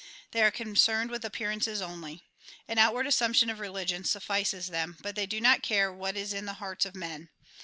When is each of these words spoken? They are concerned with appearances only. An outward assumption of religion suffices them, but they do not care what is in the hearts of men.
They 0.31 0.41
are 0.41 0.49
concerned 0.49 1.11
with 1.11 1.23
appearances 1.23 1.79
only. 1.79 2.23
An 2.67 2.79
outward 2.79 3.05
assumption 3.05 3.51
of 3.51 3.59
religion 3.59 4.03
suffices 4.03 4.69
them, 4.69 4.97
but 5.01 5.13
they 5.15 5.27
do 5.27 5.39
not 5.39 5.61
care 5.61 5.93
what 5.93 6.17
is 6.17 6.33
in 6.33 6.45
the 6.45 6.53
hearts 6.53 6.87
of 6.87 6.95
men. 6.95 7.29